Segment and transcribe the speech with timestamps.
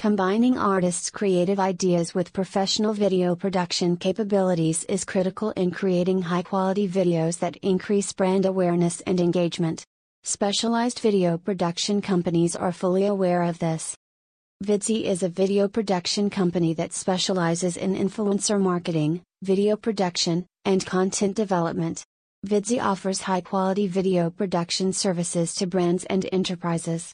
[0.00, 6.88] Combining artists' creative ideas with professional video production capabilities is critical in creating high quality
[6.88, 9.84] videos that increase brand awareness and engagement.
[10.24, 13.94] Specialized video production companies are fully aware of this.
[14.64, 21.36] Vidzy is a video production company that specializes in influencer marketing, video production, and content
[21.36, 22.02] development.
[22.46, 27.08] Vidzy offers high quality video production services to brands and enterprises.